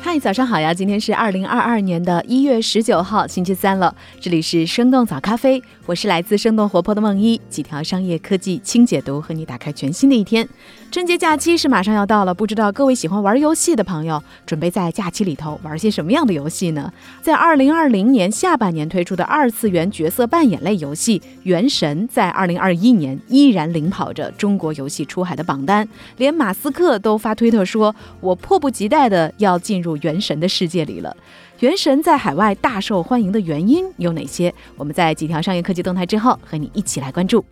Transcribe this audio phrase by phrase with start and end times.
[0.00, 0.72] 嗨，早上好呀！
[0.72, 3.94] 今天是二零二二年的一月十九号，星期三了。
[4.20, 10.48] 这里是生动早咖啡，我是来自生动活泼的梦一，几条商业科技轻解读，和你打开全新的一天。
[10.90, 16.90] 春节假期是马上要到了，不知道各位喜欢玩游戏的朋友，准备在假期里头玩些什么样的游戏呢？
[17.20, 31.16] 在二零二零年下半年推出的二次元角色扮演类游戏《原神》，在二零二一年依然领跑着中国游戏出海的榜单，连马斯克都发推特说：“我迫不及待的要进入。”原神的世界里了，
[31.60, 34.54] 原神在海外大受欢迎的原因有哪些？
[34.76, 37.44] 我们在几条商业科技动态之后，和你一起来关注。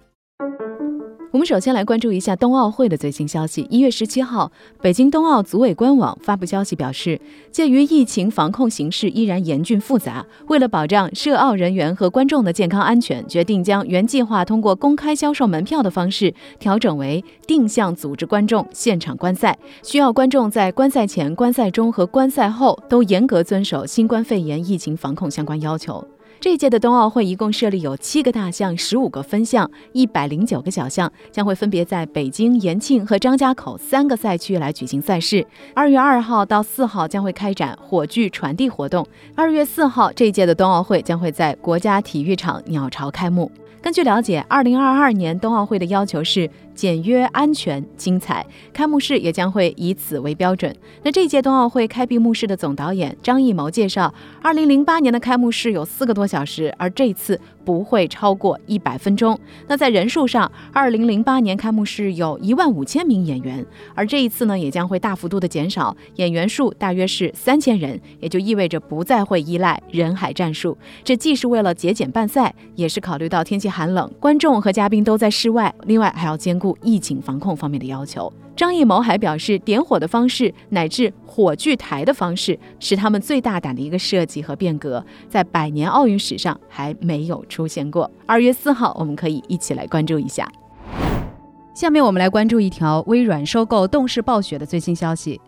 [1.36, 3.66] 我们首先来关注一下冬奥会的最新消息。
[3.68, 4.50] 一月十七号，
[4.80, 7.20] 北京冬奥组委官网发布消息表示，
[7.52, 26.02] 鉴于疫情防控形势依然严峻复杂，为了保障涉奥人员和观众的健康安全，决定将原计划通过公开销售门票的方式调整为定向组织观众现场观赛，需要观众在观赛前、观赛中和观赛后都严格遵守新冠肺炎疫情防控相关要求。
[26.38, 35.44] 这届的冬奥会一共设立有七个大项、十五个分项、一百零九个小项，将会分别在北京、延庆和张家口三个赛区来举行赛事。
[35.74, 39.06] 二月二号到四号将会开展火炬传递活动。
[39.34, 43.50] 二月四号，这届的冬奥会将会在国家体育场鸟巢开幕。
[43.82, 46.48] 根据了解，二零二二年冬奥会的要求是。
[46.76, 50.72] 简约、安全、精彩，开幕式也将会以此为标准。
[51.02, 59.36] 那这届冬奥会开闭幕式的总导演张艺谋介绍，二零零八年的开幕式有四个多小时，而这次不会超过一百分钟。
[59.66, 70.76] 那在人数上，二零零八年开幕式有一万五千名演员，而这一次呢，也将会大幅度的减少，演员数大约是三千人，也就意味着不再会依赖人海战术。
[71.02, 76.65] 这既是为了节俭办赛，也是考虑到天气寒冷，观众和嘉宾都在室外，另外还要兼顾。
[76.82, 88.10] 疫情防控方面的要求，张艺谋还表示，点火的方式乃至火炬台的方式是他们最大胆的一个设计和变革，在百年奥运史上还没有出现过。
[88.24, 90.50] 二月四号，我们可以一起来关注一下。
[91.74, 95.38] 下面我们来关注一条微软收购动视暴雪的最新消息。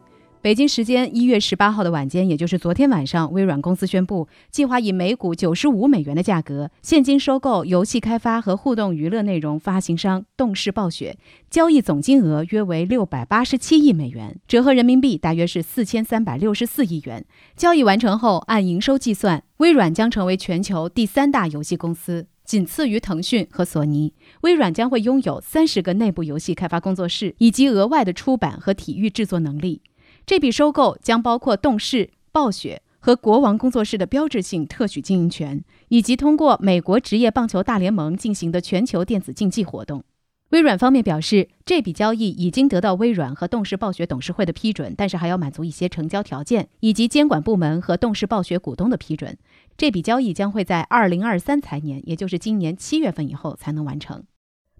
[0.41, 11.19] 北京时间一月十八号的晚间，也就是昨天晚上，微软公司宣布，计划以每股九十五美元的价格现金收购游戏开发和互动娱乐内容发行商动视暴雪，
[11.50, 17.25] 交易总金额约为六百八十七亿美元，折合人民币大约是四千三百六十四亿元。
[17.56, 24.15] 交易完成后，按营收计算，微软将成为全球第三大游戏公司，仅次于腾讯和索尼。
[24.43, 29.82] 微软将会拥有三十个内部游戏开发工作室，以及额外的出版和体育制作能力。
[30.28, 40.05] 这笔收购将包括动视、暴雪和国王工作室的标志性特许经营权，以及通过美国职业棒球大联盟进行的全球电子竞技活动。
[40.50, 49.39] 微软方面表示，这笔交易已经得到微软和动视暴雪董事会的批准，但是还要满足一些成交条件以及监管部门和动视暴雪股东的批准。
[49.78, 54.22] 这笔交易将会在二零二三财年，也就是今年七月份以后才能完成。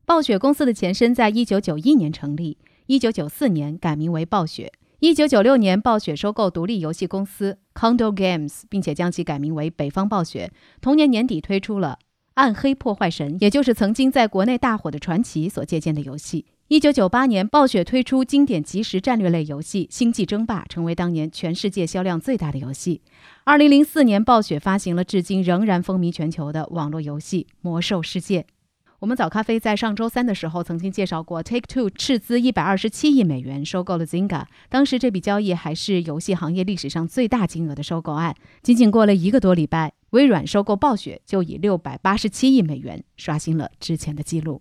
[0.05, 4.71] 暴雪公司的前身在一九九一年成立，一九九四年改名为暴雪。
[5.01, 10.51] 一九九六年，暴雪收购独立游戏公司 Condor Games，并且将其改名为北方暴雪。
[10.81, 11.99] 同年年底推出了
[12.35, 16.47] 《暗黑破坏神》，也就是曾经在国内大火的传奇所借鉴的游戏。
[16.67, 23.01] 一九九八年，暴雪推出经典即时战略类游戏《星际争霸》，成为当年全世界销量最大的游戏。
[23.45, 28.41] 二零零四年，暴雪发行了至今仍然风靡全球的网络游戏《魔兽世界》。
[29.01, 38.35] 我们早咖啡在上周三的时候曾经介绍过，Take Two 斥资一百二十七亿美元收购了 Zynga，当时这笔交易还是游戏行业历史上最大金额的收购案。
[38.61, 44.61] 仅仅过了一个多礼拜，微软收购暴雪就以六百八十七亿美元刷新了之前的记录。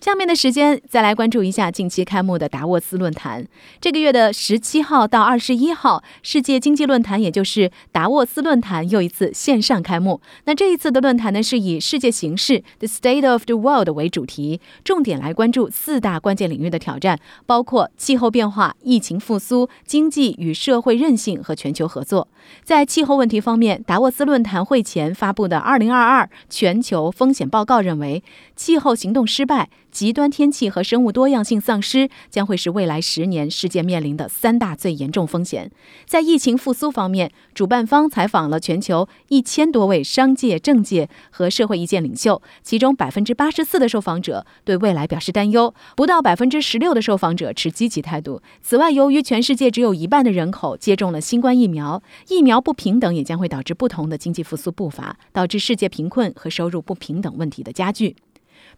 [0.00, 3.46] 下面的时间再来关注一下近期开幕的达沃斯论坛。
[3.82, 10.22] 这个月的十七号到二十一号，世界经济论坛，也就是达沃斯论坛，又一次线上开幕。
[10.46, 22.26] 那这一次的论坛呢，是以世界形势 （The State of the World） 为主题，重点来关注四大关键领域的挑战，包括气候变化、疫情复苏、经济与社会韧性和全球合作。
[22.64, 28.24] 在气候问题方面，达沃斯论坛会前发布的《二零二二全球风险报告》认为，
[28.56, 29.68] 气候行动失败。
[29.90, 35.70] 极端天气和生物多样性丧失将会是未来十年世界面临的三大最严重风险。
[36.06, 48.40] 在疫情复苏方面，主办方采访了全球一千多位商界、政界和社会意见领袖，其中百分之八十四的受访者对未来表示担忧，不到百分之十六的受访者持积极态度。
[48.62, 58.16] 此外，由于全世界只有一半的人口接种了新冠疫苗，疫苗不平等也将会导致不同的经济复苏步伐，导致世界贫困和收入不平等问题的加剧。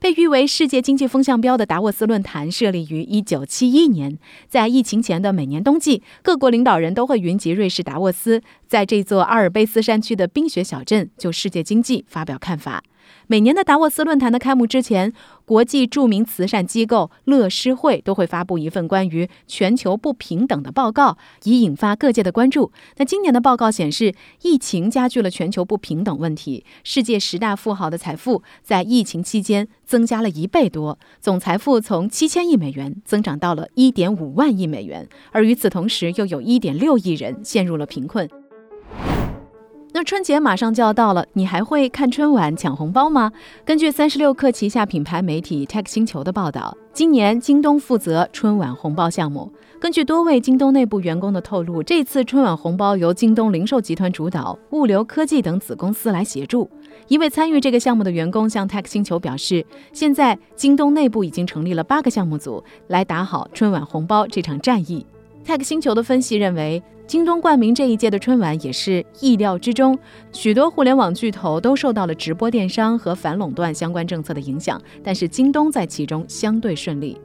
[0.02, 4.18] 被誉为世界经济风向标的达沃斯论坛设立于一九七一年，
[4.48, 12.82] 在疫情前的每年冬季，各国领导人都会云集瑞士达沃斯，在这座阿尔卑斯山区的冰雪小镇就世界经济发表看法。
[13.26, 15.12] 每年的达沃斯论坛的开幕之前，
[15.44, 22.72] 国际著名慈善机构乐施会都会发布一份关于全球不平等的报告，以引发各界的关注。
[22.96, 26.64] 那今年的报告显示，疫情加剧了全球不平等问题。
[26.84, 35.08] 世界十大富豪的财富在疫情期间增加了一倍多，总财富从七千亿美元增长到了一点五万亿美元。
[35.30, 38.28] 而与此同时，又有一点六亿人陷入了贫困。
[39.94, 43.30] 那春节马上就要到了，你还会看春晚抢红包吗？
[43.62, 49.52] 根据三十六氪旗下品牌媒体 Tech 星球的报道，今年京东负责春晚红包项目。
[49.78, 56.70] 根据多位京东内部员工的透露，这次春晚红包由京东零售集团主导，物流科技等子公司来协助。
[57.08, 59.62] 一位参与这个项目的员工向 Tech 星球表示，
[59.92, 65.04] 现在京东内部已经成立了八个项目组，来打好春晚红包这场战役。
[65.44, 66.82] Tech 星球的分析认为。
[67.06, 69.98] 京东冠名这一届的春晚也是意料之中，
[70.32, 77.20] 许多互联网巨头都受到了直播电商和反垄断相关政策的影响，但是京东在其中相对顺利。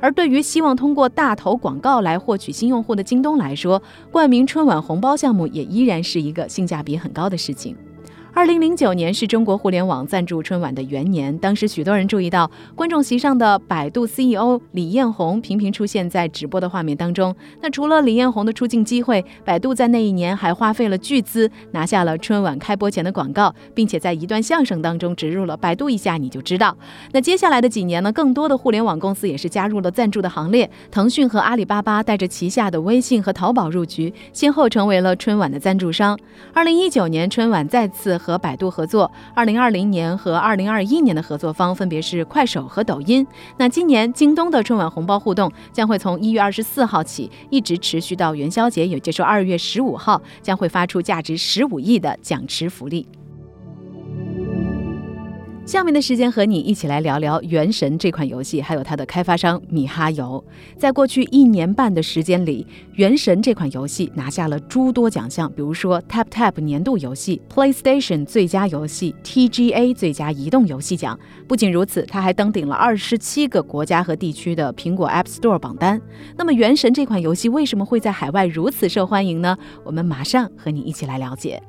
[0.00, 3.80] 而对于希望通过大头广告来获取新用户的京东来说，
[4.10, 7.76] 冠名春晚红包项目也依然是一个性价比很高的事情。
[8.38, 17.34] 二零零九年是中国互联网赞助春晚的元年，当时许多人注意到观众席上的百度 CEO 李彦宏频频出现在直播的画面当中。
[17.60, 26.78] 那除了李彦宏的出镜机会，百度在那一年还花费了巨资拿下了春晚开播前的广告，并且在一段相声当中植入了“百度一下你就知道”。
[27.10, 30.70] 那接下来的几年呢，更多的互联网公司也是加入了赞助的行列。
[30.92, 36.16] 腾讯和阿里巴巴带着旗下的微信和淘宝入局，先后成为了春晚的赞助商。
[36.54, 38.16] 二零一九年春晚再次。
[38.28, 43.26] 和百度合作，二零二零年和二零二一年的合作方分别是快手和抖音。
[43.56, 53.08] 那今年京东的春晚红包互动将会从一月二十四号起，一直持续到元宵节，也就是二月十五号，将会发出价值十五亿的奖池福利。
[55.68, 60.42] 下面的时间和你一起来聊聊《原神》这款游戏，还有它的开发商米哈游。
[60.78, 71.20] 在过去一年半的时间里，《原神》这款游戏拿下了诸多奖项，比如说 Tap Tap 年度游戏、PlayStation 最佳游戏、TGA 最佳移动游戏奖。
[71.46, 76.00] 不仅如此，它还登顶了二十七个国家和地区的苹果 App Store 榜单。
[76.38, 79.54] 那么，《原神》这款游戏为什么会在海外如此受欢迎呢？
[79.84, 81.62] 我们马上和你一起来了解。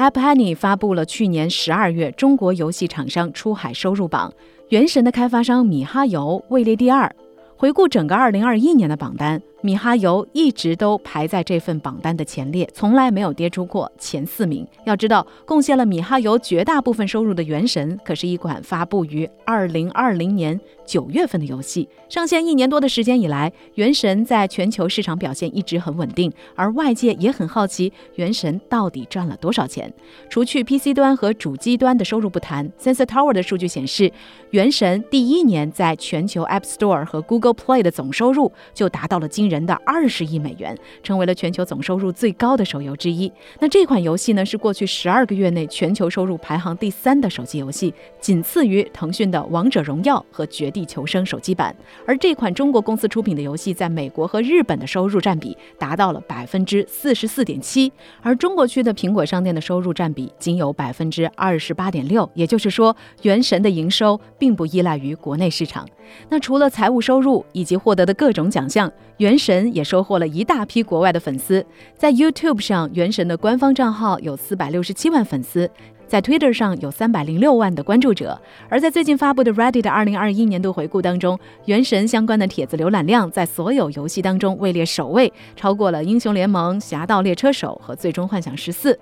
[0.00, 4.30] App Annie 发布了去年十二月中国游戏厂商出海收入榜，
[4.70, 7.14] 《原神》的开发商米哈游位列第二。
[7.54, 9.42] 回顾整个二零二一年的榜单。
[9.62, 14.66] 米哈游一直都排在这份榜单的前列，从来没有跌出过前四名。
[14.86, 21.86] 要知道，贡献了米哈游绝大部分收入的《原神》，可是一款发布于二零二零年九月份的游戏。
[22.08, 29.92] 上线一年多的时间以来，《原神》在全球市场表现一直很稳定，而外界也很好奇，《原神》到底赚了多少钱？
[30.30, 34.04] 除去 PC 端和主机端的收入不谈，Sensor Tower 的数据显示，
[34.52, 39.49] 《原神》第一年在全球 App Store 和 Google Play 的总收入就达到了惊。
[39.50, 43.30] 人的二十亿美元，成为了全球总收入最高的手游之一。
[43.58, 51.74] 那这款游戏呢，是过去十二个月内全球收入排行第三的手机游戏，仅次于腾讯的《王者荣耀》和《绝地求生》手机版。
[52.06, 57.92] 而这款中国公司出品的游戏，在美国和日本的收入占比达到了百分之四十四点七，
[58.22, 62.28] 而中国区的苹果商店的收入占比仅有百分之二十八点六。
[62.34, 65.88] 也就是说，《原神》的营收并不依赖于国内市场。
[66.28, 68.88] 那除了财务收入以及获得的各种奖项，
[69.18, 71.64] 《原神》也收获了一大批国外的粉丝。
[71.96, 75.66] 在 YouTube 上，《原神》的官方账号有四百六十七万粉丝；
[76.06, 78.38] 在 Twitter 上有三百零六万的关注者。
[78.68, 88.92] 而在最近发布的 Reddit 二零二一年度回顾当中，《原神》相关的帖子浏览量在所有游戏当中位列首位，超过了《英雄联盟》《侠盗猎车手》和《最终幻想十四》。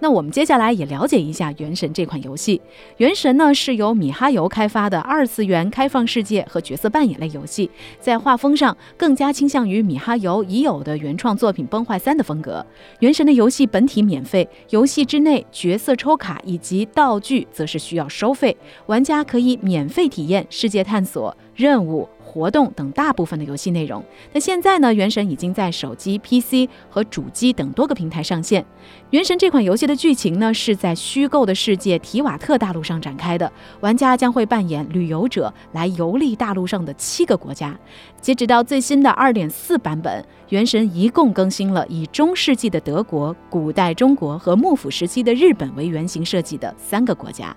[0.00, 2.58] 那我们接下来也了解一下《原神》这款游戏。
[2.96, 12.64] 《原神》呢是由米哈游开发的二次元开放世界和角色扮演类游戏，在画风上更加倾向于米哈游已有的原创作品《崩坏三》的风格。
[13.00, 22.08] 《原神》的游戏本体免费，游戏之内角色抽卡以及道具则是需要收费，玩家可以免费体验世界探索任务。
[22.30, 24.04] 活动等大部分的游戏内容。
[24.32, 28.62] 那现在呢，《原神》已经在手机、PC 和主机等多个平台上线。
[29.10, 37.76] 《原神》这款游戏的剧情呢，是在虚构的世界提瓦特大陆上展开的，玩家将会扮演旅游者来游历大陆上的七个国家。
[38.20, 47.54] 截止到最新的2.4版本，《原神》一共更新了以中世纪的德国、古代中国和幕府时期的日本为原型设计的三个国家。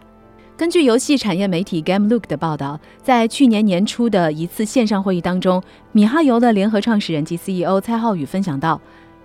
[0.56, 8.80] 根据游戏产业媒体 GameLook 的报道，在去年年初的一次线上会议当中，米哈游的联合创始人及 CEO 蔡浩宇分享到，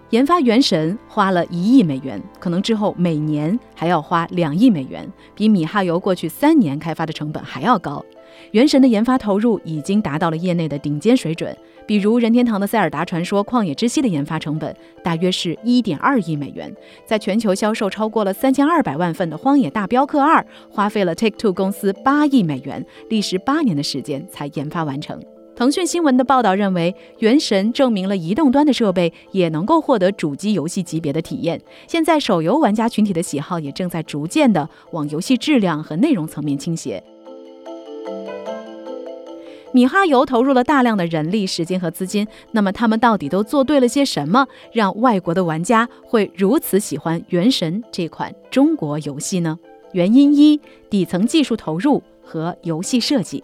[0.09, 8.03] 研发《原神》花了一亿美元，可能之后每年还要花两亿美元，比米哈游过去三年开发的成本还要高。
[8.53, 11.55] 《原神》的研发投入已经达到了业内的顶尖水准。
[11.89, 16.71] 比如任天堂的《塞尔达传说：旷野之息》的研发成本大约是一点二亿美元，
[17.07, 25.19] 在全球销售超过了三千二百万份的《荒野大镖客二》花费了 Take Two 公司八亿美元，历时八年的时间才研发完成。
[25.57, 31.59] 腾讯新闻的报道认为，《原神》证明了移动端的设备也能够获得主机游戏级别的体验。
[31.87, 37.03] 现在手游玩家群体的喜好也正在逐渐的往游戏质量和内容层面倾斜。
[39.73, 49.59] 米哈游投入了大量的人力、时间和资金，那么他们到底都做对了些什么，让外国的玩家会如此喜欢《原神》这款中国游戏呢？
[49.93, 50.61] 原因一：
[50.91, 53.41] 底层技术投入和游戏设计。《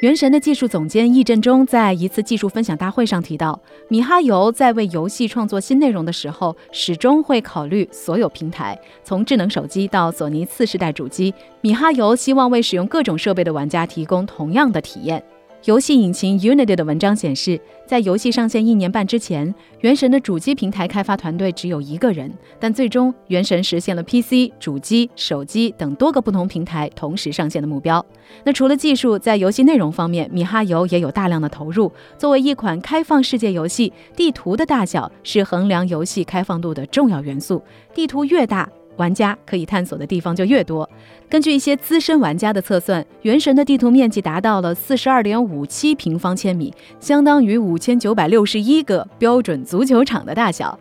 [0.00, 15.24] 原神》的技术总监易振中在一次技术分享大会上提到，米哈游在为游戏创作新内容的时候，始终会考虑所有平台，从智能手机到索尼次世代主机，米哈游希望为使用各种设备的玩家提供同样的体验。
[15.64, 19.48] 游戏引擎 Unity 的文章显示，在游戏上线一年半之前，
[19.80, 22.30] 《原神》的主机平台开发团队只有一个人，
[22.60, 28.04] 但最终《原神》实现了 PC、主机、手机等多个不同平台同时上线的目标。
[28.44, 31.90] 那除了技术，在游戏内容方面，米哈游也有大量的投入。
[32.18, 37.62] 作为一款开放世界游戏，地图的大小是衡量游戏开放度的重要元素，
[37.94, 38.68] 地图越大。
[38.96, 40.88] 玩家可以探索的地方就越多。
[41.28, 50.78] 根据一些资深玩家的测算，《原神》的地图面积达到了四十二点五七平方千米，相当于五千九百六十一个标准足球场的大小。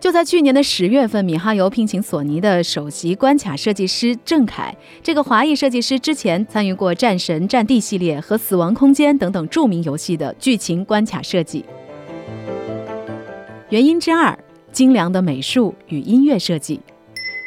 [0.00, 4.76] 就在去年的十月份，米哈游聘请索尼的首席关卡设计师郑凯。
[5.00, 11.64] 这个华裔设计师之前参与过《战神》《战地》系列和《死亡空间》等等著名游戏的剧情关卡设计。
[13.68, 14.36] 原因之二：
[14.72, 16.80] 精良的美术与音乐设计。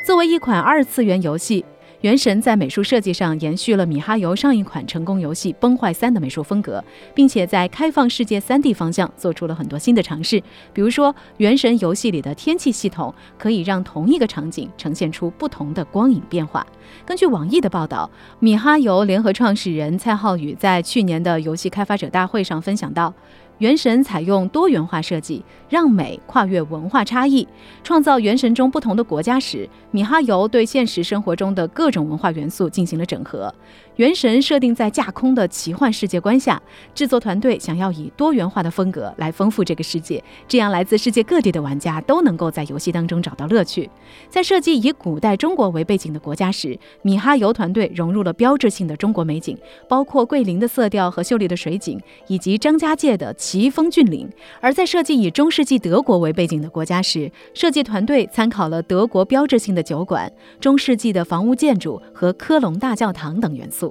[0.06, 1.64] 作为一款二次元游戏，
[2.02, 6.84] 《原神》在美术设计上延续了米哈游上一款成功游戏《崩坏三》的美术风格，
[7.16, 10.40] 并且在开放世界 3D 方向做出了很多新的尝试。
[10.72, 16.64] 比如说，《原神》游戏里的天气系统可以让同一个场景呈现出不同的光影变化。
[17.04, 18.08] 根据网易的报道，
[18.38, 23.12] 米哈游联合创始人蔡浩宇在去年的游戏开发者大会上分享到。
[23.60, 27.48] 原神采用多元化设计，让美跨越文化差异，
[27.84, 33.54] 创造原神中不同的国家时，米哈游对现实生活中的各种文化元素进行了整合。
[33.98, 36.62] 原神设定在架空的奇幻世界观下，
[36.94, 43.90] 制作团队想要以多元化的风格来丰富这个世界，这样来自世界各地的玩家都能够在游戏当中找到乐趣。
[44.30, 51.98] 在设计以古代中国为背景的国家时，米哈游团队融入了标志性的中国美景，包括桂林的色调和秀丽的水景，
[52.28, 54.28] 以及张家界的奇峰峻岭；
[54.60, 63.85] 而在设计以中世纪德国为背景的国家时，设计团队参考了德国标志性的酒馆、中世纪的房屋建筑和科隆大教堂等元素。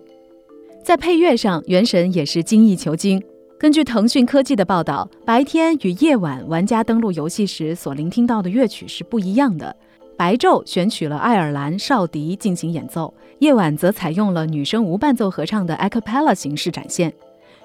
[0.84, 3.20] 在配乐上，《原神》也是精益求精。
[3.58, 9.74] 根据腾讯科技的报道，白天与夜晚玩家登录游戏时所聆听到的乐曲是不一样的。
[10.14, 17.10] 白昼选取了爱尔兰哨笛进行演奏，夜晚则采用了女声无伴奏合唱的 a cappella 形式展现。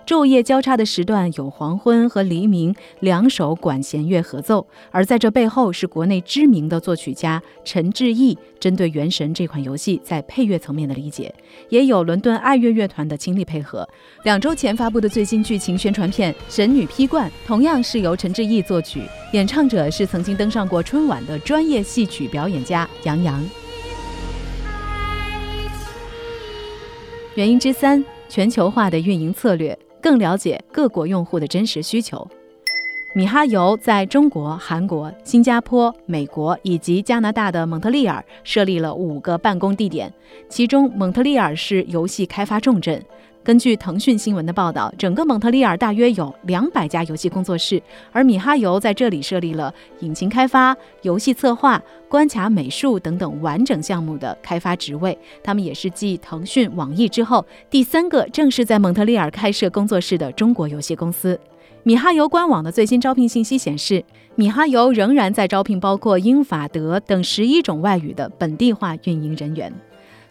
[0.09, 11.31] 昼夜交叉的时段有黄昏和黎明两首管弦乐合奏，而在这背后是国内知名的作曲家陈志毅针对《原神》这款游戏在配乐层面的理解，
[11.69, 13.87] 也有伦敦爱乐乐团的倾力配合。
[14.23, 23.47] 两周前发布的最新剧情宣传片《神女劈冠》同样是由陈志毅作曲，演唱者是曾经登上过春晚的专业戏曲表演家杨洋。
[27.35, 29.77] 原因之三：全球化的运营策略。
[30.01, 32.27] 更了解各国用户的真实需求。
[33.15, 40.13] 米哈游在中国、韩国、新加坡、美国以及加拿大的蒙特利尔设立了五个办公地点，
[40.47, 43.03] 其中蒙特利尔是游戏开发重镇。
[43.41, 47.81] 根据腾讯新闻的报道，整个蒙特利尔大约有两百家游戏工作室，
[48.11, 55.17] 而米哈游在这里设立了引擎开发、游戏策划、关卡美术等等完整项目的开发职位。
[55.41, 61.39] 他们也是继腾讯、网易之后第三个正式在蒙特利尔开设工作室的中国游戏公司。
[61.83, 64.03] 米哈游官网的最新招聘信息显示，
[64.35, 69.73] 米哈游仍然在招聘包括英法德等十一种外语的本地化运营人员。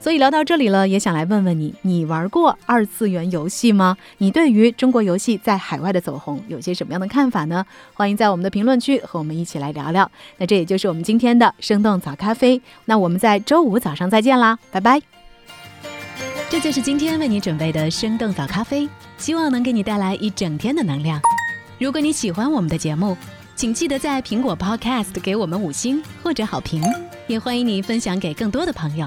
[0.01, 3.97] 所以聊到这里了，也想来问问你：你玩过二次元游戏吗？
[4.19, 7.67] 你对于中国游戏在海外的走红有些什么样的看法呢？
[7.95, 10.09] 欢迎在我们的评论区和我们一起来聊聊。
[10.37, 12.63] 那这也就是我们今天的生动早咖啡。
[12.85, 15.03] 那我们在周五早上再见啦，拜拜。
[16.49, 18.89] 这就是今天为你准备的生动早咖啡，
[19.19, 21.21] 希望能给你带来一整天的能量。
[21.79, 23.17] 如果你喜欢我们的节目，
[23.57, 26.83] 请记得在苹果 Podcast 给我们五星或者好评，
[27.27, 29.07] 也欢迎你分享给更多的朋友。